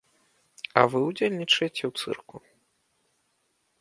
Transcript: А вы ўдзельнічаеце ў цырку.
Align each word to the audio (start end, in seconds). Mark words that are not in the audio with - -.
А 0.81 0.83
вы 0.93 0.99
ўдзельнічаеце 1.09 1.83
ў 1.89 1.93
цырку. 2.01 2.37